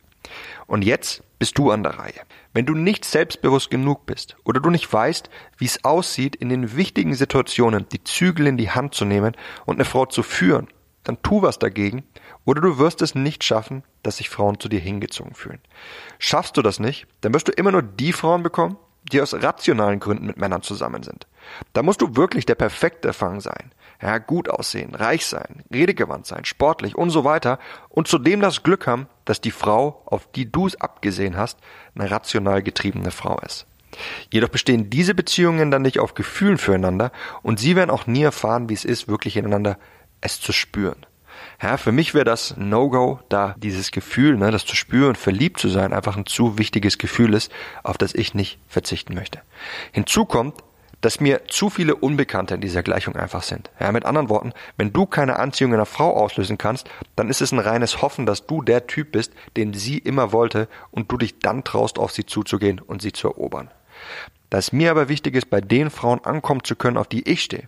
Und 0.67 0.85
jetzt 0.85 1.23
bist 1.39 1.59
du 1.59 1.71
an 1.71 1.83
der 1.83 1.99
Reihe. 1.99 2.21
Wenn 2.53 2.67
du 2.67 2.75
nicht 2.75 3.05
selbstbewusst 3.05 3.71
genug 3.71 4.07
bist 4.07 4.37
oder 4.45 4.61
du 4.61 4.71
nicht 4.71 4.91
weißt, 4.93 5.31
wie 5.59 5.67
es 5.67 5.85
aussieht, 5.85 6.37
in 6.37 6.49
den 6.49 6.77
wichtigen 6.77 7.15
Situationen 7.15 7.87
die 7.91 8.03
Zügel 8.05 8.47
in 8.47 8.57
die 8.57 8.71
Hand 8.71 8.95
zu 8.95 9.05
nehmen 9.05 9.37
und 9.65 9.77
eine 9.77 9.85
Frau 9.85 10.07
zu 10.07 10.23
führen, 10.23 10.69
dann 11.05 11.23
tu 11.23 11.43
was 11.43 11.59
dagegen 11.59 12.05
oder 12.45 12.61
du 12.61 12.79
wirst 12.79 13.03
es 13.03 13.15
nicht 13.15 13.45
schaffen, 13.45 13.85
dass 14.03 14.17
sich 14.17 14.29
Frauen 14.29 14.59
zu 14.59 14.69
dir 14.69 14.81
hingezogen 14.81 15.35
fühlen. 15.35 15.61
Schaffst 16.19 16.57
du 16.57 16.63
das 16.63 16.81
nicht, 16.81 17.07
dann 17.21 17.33
wirst 17.35 17.49
du 17.49 17.53
immer 17.53 17.73
nur 17.73 17.83
die 17.83 18.13
Frauen 18.13 18.43
bekommen, 18.43 18.77
die 19.13 19.21
aus 19.21 19.35
rationalen 19.35 20.01
Gründen 20.01 20.27
mit 20.27 20.37
Männern 20.37 20.63
zusammen 20.63 21.03
sind. 21.03 21.27
Da 21.73 21.83
musst 21.83 22.01
du 22.01 22.17
wirklich 22.17 22.47
der 22.47 22.55
perfekte 22.55 23.13
Fang 23.13 23.41
sein. 23.41 23.73
Ja, 24.03 24.19
gut 24.19 24.51
aussehen, 24.51 24.95
reich 24.95 25.25
sein, 25.27 25.65
redegewandt 25.73 26.27
sein, 26.27 26.45
sportlich 26.45 26.97
und 26.97 27.11
so 27.11 27.25
weiter 27.25 27.59
und 27.89 28.09
zudem 28.09 28.41
das 28.41 28.63
Glück 28.63 28.87
haben, 28.87 29.09
dass 29.25 29.41
die 29.41 29.51
Frau, 29.51 30.03
auf 30.05 30.31
die 30.33 30.51
du 30.51 30.67
es 30.67 30.79
abgesehen 30.79 31.37
hast, 31.37 31.59
eine 31.95 32.11
rational 32.11 32.63
getriebene 32.63 33.11
Frau 33.11 33.39
ist. 33.41 33.67
Jedoch 34.31 34.51
bestehen 34.51 34.91
diese 34.91 35.15
Beziehungen 35.15 35.71
dann 35.71 35.83
nicht 35.83 35.99
auf 35.99 36.15
Gefühlen 36.15 36.59
füreinander 36.59 37.11
und 37.43 37.59
sie 37.59 37.75
werden 37.77 37.91
auch 37.91 38.07
nie 38.07 38.23
erfahren, 38.23 38.69
wie 38.69 38.75
es 38.75 38.85
ist, 38.85 39.09
wirklich 39.09 39.37
ineinander 39.37 39.79
es 40.21 40.41
zu 40.41 40.53
spüren. 40.53 41.07
Ja, 41.63 41.77
für 41.77 41.93
mich 41.93 42.15
wäre 42.15 42.25
das 42.25 42.57
No-Go, 42.57 43.21
da 43.29 43.55
dieses 43.59 43.91
Gefühl, 43.91 44.37
ne, 44.37 44.51
das 44.51 44.67
zu 44.67 44.77
spüren, 44.77 45.15
verliebt 45.15 45.59
zu 45.59 45.69
sein, 45.69 45.93
einfach 45.93 46.17
ein 46.17 46.27
zu 46.27 46.59
wichtiges 46.59 46.99
Gefühl 46.99 47.35
ist, 47.35 47.51
auf 47.83 47.97
das 47.97 48.15
ich 48.15 48.35
nicht 48.35 48.59
verzichten 48.69 49.15
möchte. 49.15 49.41
Hinzu 49.93 50.27
kommt, 50.27 50.63
dass 51.01 51.21
mir 51.21 51.47
zu 51.47 51.71
viele 51.71 51.95
Unbekannte 51.95 52.55
in 52.55 52.61
dieser 52.61 52.83
Gleichung 52.83 53.17
einfach 53.17 53.43
sind. 53.43 53.71
Ja, 53.79 53.93
mit 53.93 54.05
anderen 54.05 54.29
Worten, 54.29 54.53
wenn 54.77 54.93
du 54.93 55.07
keine 55.07 55.39
Anziehung 55.39 55.73
in 55.73 55.77
einer 55.77 55.87
Frau 55.87 56.15
auslösen 56.17 56.59
kannst, 56.59 56.89
dann 57.15 57.29
ist 57.29 57.41
es 57.41 57.53
ein 57.53 57.59
reines 57.59 58.03
Hoffen, 58.03 58.27
dass 58.27 58.47
du 58.47 58.63
der 58.63 58.87
Typ 58.87 59.13
bist, 59.13 59.33
den 59.57 59.73
sie 59.73 59.99
immer 59.99 60.33
wollte 60.33 60.69
und 60.91 61.11
du 61.13 61.17
dich 61.17 61.39
dann 61.39 61.65
traust, 61.65 61.99
auf 61.99 62.13
sie 62.13 62.27
zuzugehen 62.27 62.81
und 62.81 63.03
sie 63.03 63.13
zu 63.13 63.29
erobern. 63.29 63.71
Da 64.51 64.59
es 64.59 64.73
mir 64.73 64.91
aber 64.91 65.09
wichtig 65.09 65.35
ist, 65.35 65.51
bei 65.51 65.61
den 65.61 65.91
Frauen 65.91 66.25
ankommen 66.25 66.63
zu 66.63 66.77
können, 66.77 66.97
auf 66.97 67.09
die 67.09 67.29
ich 67.29 67.43
stehe, 67.43 67.67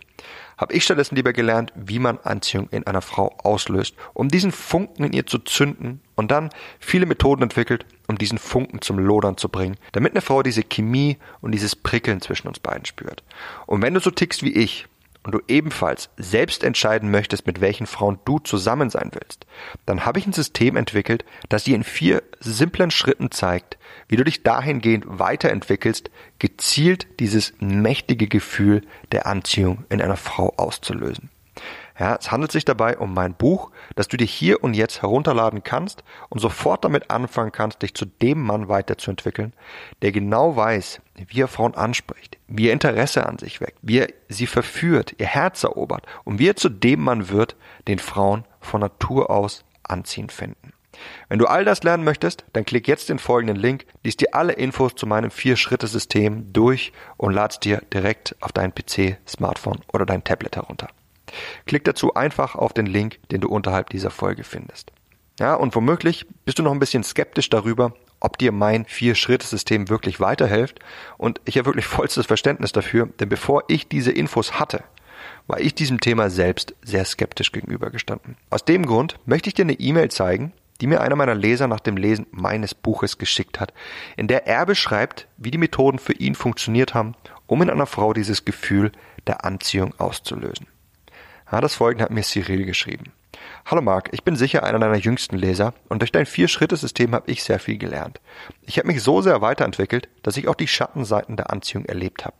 habe 0.57 0.73
ich 0.73 0.83
stattdessen 0.83 1.15
lieber 1.15 1.33
gelernt, 1.33 1.71
wie 1.75 1.99
man 1.99 2.19
Anziehung 2.19 2.69
in 2.69 2.85
einer 2.85 3.01
Frau 3.01 3.35
auslöst, 3.43 3.95
um 4.13 4.29
diesen 4.29 4.51
Funken 4.51 5.05
in 5.05 5.13
ihr 5.13 5.25
zu 5.25 5.39
zünden 5.39 6.01
und 6.15 6.31
dann 6.31 6.49
viele 6.79 7.05
Methoden 7.05 7.43
entwickelt, 7.43 7.85
um 8.07 8.17
diesen 8.17 8.37
Funken 8.37 8.81
zum 8.81 8.99
Lodern 8.99 9.37
zu 9.37 9.49
bringen, 9.49 9.77
damit 9.91 10.13
eine 10.13 10.21
Frau 10.21 10.43
diese 10.43 10.63
Chemie 10.63 11.17
und 11.41 11.51
dieses 11.51 11.75
Prickeln 11.75 12.21
zwischen 12.21 12.47
uns 12.47 12.59
beiden 12.59 12.85
spürt. 12.85 13.23
Und 13.65 13.81
wenn 13.81 13.93
du 13.93 13.99
so 13.99 14.11
tickst 14.11 14.43
wie 14.43 14.53
ich, 14.53 14.87
und 15.23 15.33
du 15.33 15.39
ebenfalls 15.47 16.09
selbst 16.17 16.63
entscheiden 16.63 17.11
möchtest, 17.11 17.45
mit 17.45 17.61
welchen 17.61 17.87
Frauen 17.87 18.19
du 18.25 18.39
zusammen 18.39 18.89
sein 18.89 19.11
willst, 19.13 19.45
dann 19.85 20.05
habe 20.05 20.19
ich 20.19 20.25
ein 20.25 20.33
System 20.33 20.75
entwickelt, 20.75 21.25
das 21.49 21.65
dir 21.65 21.75
in 21.75 21.83
vier 21.83 22.23
simplen 22.39 22.91
Schritten 22.91 23.31
zeigt, 23.31 23.77
wie 24.07 24.15
du 24.15 24.23
dich 24.23 24.43
dahingehend 24.43 25.05
weiterentwickelst, 25.07 26.09
gezielt 26.39 27.07
dieses 27.19 27.53
mächtige 27.59 28.27
Gefühl 28.27 28.81
der 29.11 29.27
Anziehung 29.27 29.85
in 29.89 30.01
einer 30.01 30.17
Frau 30.17 30.53
auszulösen. 30.57 31.29
Ja, 31.99 32.15
es 32.17 32.31
handelt 32.31 32.53
sich 32.53 32.63
dabei 32.63 32.97
um 32.97 33.13
mein 33.13 33.33
Buch, 33.33 33.71
das 33.95 34.07
du 34.07 34.15
dir 34.15 34.25
hier 34.25 34.63
und 34.63 34.73
jetzt 34.73 35.01
herunterladen 35.01 35.63
kannst 35.63 36.03
und 36.29 36.39
sofort 36.39 36.85
damit 36.85 37.11
anfangen 37.11 37.51
kannst, 37.51 37.81
dich 37.81 37.93
zu 37.93 38.05
dem 38.05 38.41
Mann 38.41 38.69
weiterzuentwickeln, 38.69 39.53
der 40.01 40.13
genau 40.13 40.55
weiß, 40.55 41.01
wie 41.27 41.41
er 41.41 41.49
Frauen 41.49 41.75
anspricht, 41.75 42.37
wie 42.47 42.69
er 42.69 42.73
Interesse 42.73 43.25
an 43.25 43.37
sich 43.37 43.59
weckt, 43.59 43.79
wie 43.81 43.99
er 43.99 44.07
sie 44.29 44.47
verführt, 44.47 45.15
ihr 45.17 45.25
Herz 45.25 45.63
erobert 45.63 46.05
und 46.23 46.39
wie 46.39 46.47
er 46.47 46.55
zu 46.55 46.69
dem 46.69 47.01
Mann 47.01 47.27
wird, 47.27 47.57
den 47.89 47.99
Frauen 47.99 48.45
von 48.61 48.79
Natur 48.79 49.29
aus 49.29 49.65
anziehend 49.83 50.31
finden. 50.31 50.71
Wenn 51.27 51.39
du 51.39 51.47
all 51.47 51.65
das 51.65 51.83
lernen 51.83 52.03
möchtest, 52.05 52.45
dann 52.53 52.65
klick 52.65 52.87
jetzt 52.87 53.09
den 53.09 53.19
folgenden 53.19 53.57
Link, 53.57 53.85
lies 54.03 54.17
dir 54.17 54.33
alle 54.33 54.53
Infos 54.53 54.95
zu 54.95 55.05
meinem 55.05 55.31
Vier-Schritte-System 55.31 56.53
durch 56.53 56.93
und 57.17 57.33
lad's 57.33 57.59
dir 57.59 57.81
direkt 57.93 58.35
auf 58.39 58.51
dein 58.53 58.73
PC, 58.73 59.17
Smartphone 59.27 59.79
oder 59.93 60.05
dein 60.05 60.23
Tablet 60.23 60.55
herunter. 60.55 60.87
Klick 61.65 61.83
dazu 61.83 62.13
einfach 62.13 62.55
auf 62.55 62.73
den 62.73 62.85
Link, 62.85 63.19
den 63.31 63.41
du 63.41 63.49
unterhalb 63.49 63.89
dieser 63.89 64.11
Folge 64.11 64.43
findest. 64.43 64.91
Ja, 65.39 65.55
und 65.55 65.73
womöglich 65.75 66.25
bist 66.43 66.59
du 66.59 66.63
noch 66.63 66.73
ein 66.73 66.79
bisschen 66.79 67.03
skeptisch 67.03 67.49
darüber, 67.49 67.93
ob 68.19 68.37
dir 68.37 68.51
mein 68.51 68.85
Vier-Schritte-System 68.85 69.87
wirklich 69.87 70.19
weiterhilft. 70.19 70.79
Und 71.17 71.39
ich 71.45 71.57
habe 71.57 71.67
wirklich 71.67 71.85
vollstes 71.87 72.25
Verständnis 72.25 72.71
dafür, 72.71 73.07
denn 73.19 73.29
bevor 73.29 73.63
ich 73.67 73.87
diese 73.87 74.11
Infos 74.11 74.59
hatte, 74.59 74.83
war 75.47 75.59
ich 75.59 75.73
diesem 75.73 75.99
Thema 75.99 76.29
selbst 76.29 76.75
sehr 76.83 77.05
skeptisch 77.05 77.51
gegenübergestanden. 77.51 78.35
Aus 78.49 78.65
dem 78.65 78.85
Grund 78.85 79.15
möchte 79.25 79.49
ich 79.49 79.53
dir 79.53 79.63
eine 79.63 79.79
E-Mail 79.79 80.11
zeigen, 80.11 80.53
die 80.81 80.87
mir 80.87 81.01
einer 81.01 81.15
meiner 81.15 81.35
Leser 81.35 81.67
nach 81.67 81.79
dem 81.79 81.97
Lesen 81.97 82.27
meines 82.31 82.73
Buches 82.73 83.17
geschickt 83.17 83.59
hat, 83.59 83.73
in 84.15 84.27
der 84.27 84.47
er 84.47 84.65
beschreibt, 84.65 85.27
wie 85.37 85.51
die 85.51 85.57
Methoden 85.57 85.99
für 85.99 86.13
ihn 86.13 86.35
funktioniert 86.35 86.93
haben, 86.93 87.15
um 87.47 87.61
in 87.61 87.69
einer 87.69 87.85
Frau 87.85 88.13
dieses 88.13 88.45
Gefühl 88.45 88.91
der 89.27 89.43
Anziehung 89.43 89.93
auszulösen. 89.97 90.67
Ja, 91.51 91.61
das 91.61 91.73
folgende 91.73 92.03
hat 92.03 92.11
mir 92.11 92.21
Cyril 92.21 92.65
geschrieben. 92.65 93.11
Hallo 93.65 93.81
Marc, 93.81 94.09
ich 94.11 94.23
bin 94.23 94.35
sicher 94.35 94.63
einer 94.63 94.77
deiner 94.77 94.97
jüngsten 94.97 95.35
Leser 95.35 95.73
und 95.87 95.99
durch 95.99 96.11
dein 96.11 96.27
Vier-Schritte-System 96.27 97.15
habe 97.15 97.31
ich 97.31 97.43
sehr 97.43 97.57
viel 97.57 97.79
gelernt. 97.79 98.21
Ich 98.67 98.77
habe 98.77 98.87
mich 98.87 99.01
so 99.01 99.21
sehr 99.21 99.41
weiterentwickelt, 99.41 100.09
dass 100.21 100.37
ich 100.37 100.47
auch 100.47 100.53
die 100.53 100.67
Schattenseiten 100.67 101.37
der 101.37 101.51
Anziehung 101.51 101.85
erlebt 101.85 102.23
habe. 102.23 102.35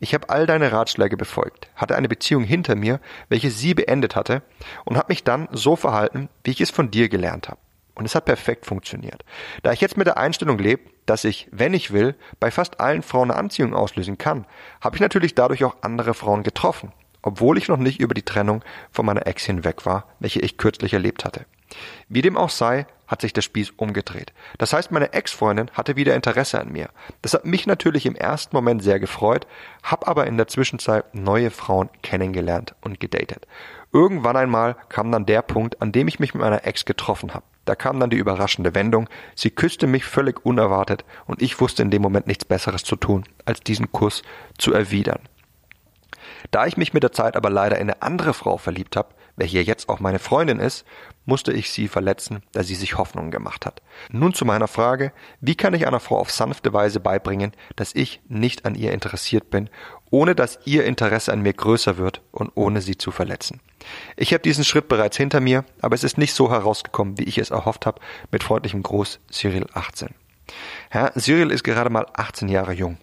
Ich 0.00 0.14
habe 0.14 0.30
all 0.30 0.46
deine 0.46 0.72
Ratschläge 0.72 1.18
befolgt, 1.18 1.68
hatte 1.74 1.94
eine 1.94 2.08
Beziehung 2.08 2.42
hinter 2.42 2.74
mir, 2.74 3.00
welche 3.28 3.50
sie 3.50 3.74
beendet 3.74 4.16
hatte, 4.16 4.40
und 4.86 4.96
habe 4.96 5.12
mich 5.12 5.24
dann 5.24 5.48
so 5.52 5.76
verhalten, 5.76 6.30
wie 6.42 6.52
ich 6.52 6.62
es 6.62 6.70
von 6.70 6.90
dir 6.90 7.10
gelernt 7.10 7.48
habe. 7.48 7.60
Und 7.94 8.06
es 8.06 8.14
hat 8.14 8.24
perfekt 8.24 8.64
funktioniert. 8.64 9.24
Da 9.62 9.72
ich 9.72 9.80
jetzt 9.82 9.98
mit 9.98 10.06
der 10.06 10.16
Einstellung 10.16 10.58
lebe, 10.58 10.88
dass 11.04 11.24
ich, 11.24 11.48
wenn 11.50 11.74
ich 11.74 11.92
will, 11.92 12.14
bei 12.40 12.50
fast 12.50 12.80
allen 12.80 13.02
Frauen 13.02 13.30
eine 13.30 13.38
Anziehung 13.40 13.74
auslösen 13.74 14.16
kann, 14.16 14.46
habe 14.80 14.96
ich 14.96 15.02
natürlich 15.02 15.34
dadurch 15.34 15.64
auch 15.64 15.76
andere 15.82 16.14
Frauen 16.14 16.44
getroffen 16.44 16.92
obwohl 17.22 17.58
ich 17.58 17.68
noch 17.68 17.78
nicht 17.78 18.00
über 18.00 18.14
die 18.14 18.24
Trennung 18.24 18.62
von 18.90 19.06
meiner 19.06 19.26
Ex 19.26 19.44
hinweg 19.44 19.86
war, 19.86 20.06
welche 20.20 20.40
ich 20.40 20.56
kürzlich 20.56 20.92
erlebt 20.92 21.24
hatte. 21.24 21.46
Wie 22.08 22.22
dem 22.22 22.36
auch 22.36 22.50
sei, 22.50 22.86
hat 23.06 23.22
sich 23.22 23.32
der 23.32 23.42
Spieß 23.42 23.72
umgedreht. 23.76 24.32
Das 24.58 24.72
heißt, 24.72 24.90
meine 24.90 25.12
Ex-Freundin 25.12 25.70
hatte 25.72 25.96
wieder 25.96 26.14
Interesse 26.14 26.60
an 26.60 26.70
mir. 26.70 26.90
Das 27.22 27.34
hat 27.34 27.44
mich 27.44 27.66
natürlich 27.66 28.06
im 28.06 28.14
ersten 28.14 28.54
Moment 28.54 28.82
sehr 28.82 29.00
gefreut, 29.00 29.46
hab 29.82 30.06
aber 30.06 30.26
in 30.26 30.36
der 30.36 30.46
Zwischenzeit 30.46 31.14
neue 31.14 31.50
Frauen 31.50 31.88
kennengelernt 32.02 32.74
und 32.82 33.00
gedatet. 33.00 33.46
Irgendwann 33.92 34.36
einmal 34.36 34.76
kam 34.90 35.10
dann 35.10 35.24
der 35.24 35.40
Punkt, 35.40 35.80
an 35.80 35.92
dem 35.92 36.08
ich 36.08 36.20
mich 36.20 36.34
mit 36.34 36.42
meiner 36.42 36.66
Ex 36.66 36.84
getroffen 36.84 37.32
habe. 37.32 37.44
Da 37.64 37.74
kam 37.74 37.98
dann 37.98 38.10
die 38.10 38.16
überraschende 38.16 38.74
Wendung. 38.74 39.08
Sie 39.34 39.50
küsste 39.50 39.86
mich 39.86 40.04
völlig 40.04 40.44
unerwartet 40.44 41.04
und 41.26 41.42
ich 41.42 41.60
wusste 41.60 41.82
in 41.82 41.90
dem 41.90 42.02
Moment 42.02 42.26
nichts 42.26 42.44
Besseres 42.44 42.84
zu 42.84 42.96
tun, 42.96 43.24
als 43.44 43.60
diesen 43.60 43.90
Kuss 43.92 44.22
zu 44.58 44.72
erwidern. 44.72 45.20
Da 46.50 46.66
ich 46.66 46.76
mich 46.76 46.92
mit 46.92 47.02
der 47.02 47.12
Zeit 47.12 47.36
aber 47.36 47.50
leider 47.50 47.76
in 47.76 47.90
eine 47.90 48.02
andere 48.02 48.34
Frau 48.34 48.58
verliebt 48.58 48.96
habe, 48.96 49.14
welche 49.36 49.60
jetzt 49.60 49.88
auch 49.88 50.00
meine 50.00 50.18
Freundin 50.18 50.58
ist, 50.58 50.84
musste 51.24 51.52
ich 51.52 51.70
sie 51.70 51.88
verletzen, 51.88 52.42
da 52.52 52.62
sie 52.62 52.74
sich 52.74 52.98
Hoffnungen 52.98 53.30
gemacht 53.30 53.66
hat. 53.66 53.82
Nun 54.10 54.34
zu 54.34 54.44
meiner 54.44 54.66
Frage, 54.66 55.12
wie 55.40 55.54
kann 55.54 55.74
ich 55.74 55.86
einer 55.86 56.00
Frau 56.00 56.18
auf 56.18 56.30
sanfte 56.30 56.72
Weise 56.72 57.00
beibringen, 57.00 57.52
dass 57.76 57.94
ich 57.94 58.20
nicht 58.28 58.64
an 58.64 58.74
ihr 58.74 58.92
interessiert 58.92 59.50
bin, 59.50 59.70
ohne 60.10 60.34
dass 60.34 60.58
ihr 60.64 60.84
Interesse 60.84 61.32
an 61.32 61.42
mir 61.42 61.52
größer 61.52 61.98
wird 61.98 62.22
und 62.32 62.50
ohne 62.54 62.80
sie 62.80 62.96
zu 62.96 63.10
verletzen. 63.10 63.60
Ich 64.16 64.32
habe 64.32 64.42
diesen 64.42 64.64
Schritt 64.64 64.88
bereits 64.88 65.16
hinter 65.16 65.40
mir, 65.40 65.64
aber 65.82 65.94
es 65.94 66.04
ist 66.04 66.18
nicht 66.18 66.34
so 66.34 66.50
herausgekommen, 66.50 67.18
wie 67.18 67.24
ich 67.24 67.38
es 67.38 67.50
erhofft 67.50 67.86
habe, 67.86 68.00
mit 68.32 68.42
freundlichem 68.42 68.82
Gruß 68.82 69.20
Cyril 69.30 69.66
18. 69.74 70.08
Herr 70.88 71.12
Cyril 71.12 71.50
ist 71.50 71.62
gerade 71.62 71.90
mal 71.90 72.06
18 72.14 72.48
Jahre 72.48 72.72
jung 72.72 72.98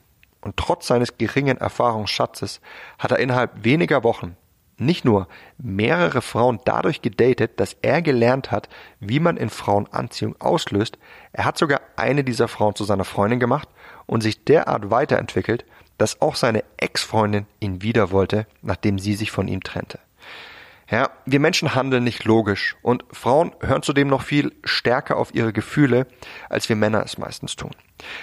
Und 0.46 0.58
trotz 0.58 0.86
seines 0.86 1.18
geringen 1.18 1.58
Erfahrungsschatzes 1.58 2.62
hat 3.00 3.10
er 3.10 3.18
innerhalb 3.18 3.64
weniger 3.64 4.04
Wochen 4.04 4.38
nicht 4.78 5.04
nur 5.04 5.28
mehrere 5.58 6.22
Frauen 6.22 6.60
dadurch 6.66 7.02
gedatet, 7.02 7.60
dass 7.60 7.76
er 7.82 8.04
gelernt 8.04 8.52
hat, 8.52 8.70
wie 9.00 9.20
man 9.20 9.38
in 9.38 9.50
Frauen 9.50 9.88
Anziehung 9.92 10.36
auslöst, 10.40 11.00
er 11.34 11.46
hat 11.46 11.58
sogar 11.58 11.82
eine 11.96 12.24
dieser 12.24 12.48
Frauen 12.48 12.76
zu 12.76 12.84
seiner 12.84 13.06
Freundin 13.06 13.40
gemacht 13.40 13.70
und 14.06 14.22
sich 14.22 14.44
derart 14.44 14.92
weiterentwickelt, 14.92 15.66
dass 15.98 16.22
auch 16.22 16.36
seine 16.36 16.64
Ex-Freundin 16.78 17.48
ihn 17.60 17.82
wieder 17.82 18.12
wollte, 18.12 18.46
nachdem 18.62 19.00
sie 19.00 19.16
sich 19.16 19.32
von 19.32 19.48
ihm 19.48 19.64
trennte. 19.64 19.98
Ja, 20.90 21.10
wir 21.26 21.40
Menschen 21.40 21.74
handeln 21.74 22.04
nicht 22.04 22.26
logisch 22.26 22.76
und 22.84 23.04
Frauen 23.12 23.56
hören 23.62 23.82
zudem 23.82 24.08
noch 24.08 24.22
viel 24.22 24.54
stärker 24.64 25.18
auf 25.18 25.34
ihre 25.34 25.52
Gefühle, 25.52 26.06
als 26.48 26.70
wir 26.70 26.76
Männer 26.76 27.04
es 27.04 27.18
meistens 27.18 27.56
tun. 27.56 27.72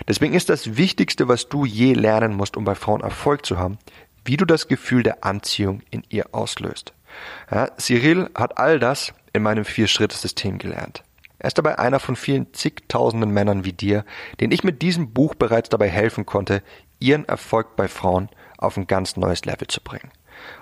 Deswegen 0.07 0.35
ist 0.35 0.49
das 0.49 0.77
Wichtigste, 0.77 1.27
was 1.27 1.49
du 1.49 1.65
je 1.65 1.95
lernen 1.95 2.37
musst, 2.37 2.57
um 2.57 2.65
bei 2.65 2.77
Frauen 2.77 3.01
Erfolg 3.01 3.45
zu 3.45 3.59
haben, 3.59 3.79
wie 4.25 4.37
du 4.37 4.45
das 4.45 4.69
Gefühl 4.69 5.03
der 5.03 5.25
Anziehung 5.25 5.83
in 5.91 6.05
ihr 6.09 6.27
auslöst. 6.33 6.93
Ja, 7.51 7.77
Cyril 7.79 8.31
hat 8.37 8.59
all 8.59 8.79
das 8.79 9.13
in 9.33 9.43
meinem 9.43 9.65
Vier-Schritte-System 9.65 10.59
gelernt. 10.59 11.03
Er 11.39 11.49
ist 11.49 11.59
dabei 11.59 11.81
einer 11.81 11.99
von 11.99 12.15
vielen 12.15 12.55
zigtausenden 12.55 13.31
Männern 13.31 13.65
wie 13.65 13.73
dir, 13.73 14.05
denen 14.39 14.53
ich 14.53 14.63
mit 14.63 14.81
diesem 14.81 15.13
Buch 15.13 15.35
bereits 15.35 15.69
dabei 15.69 15.89
helfen 15.89 16.25
konnte, 16.25 16.63
ihren 17.01 17.25
Erfolg 17.25 17.75
bei 17.75 17.89
Frauen 17.89 18.29
auf 18.59 18.77
ein 18.77 18.87
ganz 18.87 19.17
neues 19.17 19.45
Level 19.45 19.67
zu 19.67 19.81
bringen. 19.81 20.13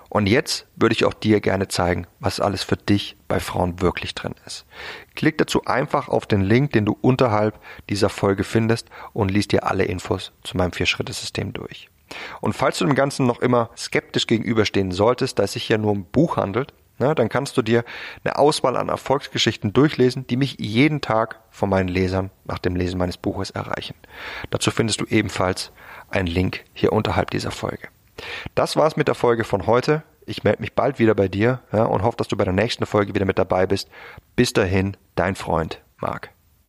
Und 0.09 0.27
jetzt 0.27 0.67
würde 0.75 0.95
ich 0.95 1.05
auch 1.05 1.15
dir 1.15 1.41
gerne 1.41 1.69
zeigen, 1.69 2.07
was 2.19 2.41
alles 2.41 2.65
für 2.65 2.77
dich 2.77 3.17
bei 3.29 3.39
Frauen 3.39 3.81
wirklich 3.81 4.15
drin 4.15 4.35
ist. 4.45 4.67
Klick 5.15 5.39
dazu 5.39 5.65
einfach 5.67 6.09
auf 6.09 6.27
den 6.27 6.43
Link, 6.43 6.73
den 6.73 6.85
du 6.85 6.97
unterhalb 7.01 7.61
dieser 7.89 8.09
Folge 8.09 8.43
findest 8.43 8.89
und 9.13 9.31
liest 9.31 9.53
dir 9.53 9.65
alle 9.65 9.85
Infos 9.85 10.33
zu 10.43 10.57
meinem 10.57 10.73
Vier-Schritte-System 10.73 11.53
durch. 11.53 11.89
Und 12.41 12.55
falls 12.55 12.79
du 12.79 12.87
dem 12.87 12.97
Ganzen 12.97 13.27
noch 13.27 13.41
immer 13.41 13.71
skeptisch 13.77 14.27
gegenüberstehen 14.27 14.91
solltest, 14.91 15.39
da 15.39 15.45
es 15.45 15.53
sich 15.53 15.69
ja 15.69 15.79
nur 15.79 15.93
um 15.93 16.05
Buch 16.05 16.37
handelt, 16.37 16.75
na, 16.99 17.15
dann 17.15 17.31
kannst 17.31 17.57
du 17.57 17.63
dir 17.63 17.85
eine 18.25 18.37
Auswahl 18.37 18.77
an 18.77 18.91
Erfolgsgeschichten 18.91 19.73
durchlesen, 19.73 20.27
die 20.27 20.37
mich 20.37 20.57
jeden 20.59 21.01
Tag 21.01 21.41
von 21.51 21.71
meinen 21.71 21.89
Lesern 21.89 22.31
nach 22.45 22.59
dem 22.59 22.77
Lesen 22.77 22.99
meines 22.99 23.17
Buches 23.17 23.51
erreichen. 23.51 23.95
Dazu 24.51 24.71
findest 24.71 25.01
du 25.01 25.07
ebenfalls 25.07 25.73
einen 26.11 26.27
Link 26.27 26.65
hier 26.75 26.93
unterhalb 26.93 27.31
dieser 27.31 27.53
Folge. 27.53 27.89
Das 28.55 28.77
war's 28.77 28.97
mit 28.97 29.09
der 29.09 29.15
Folge 29.15 29.45
von 29.45 29.67
heute. 29.67 30.03
Ich 30.27 30.45
melde 30.45 30.61
mich 30.61 30.75
bald 30.75 30.99
wieder 30.99 31.15
bei 31.15 31.29
dir 31.29 31.61
ja, 31.73 31.85
und 31.85 32.03
hoffe, 32.03 32.17
dass 32.17 32.29
du 32.29 32.37
bei 32.37 32.45
der 32.45 32.53
nächsten 32.53 32.87
Folge 32.87 33.15
wieder 33.15 33.25
mit 33.25 33.39
dabei 33.39 33.67
bist. 33.67 33.89
Bis 34.37 34.53
dahin, 34.53 34.97
dein 35.15 35.35
Freund 35.35 35.81
Marc. 35.99 36.31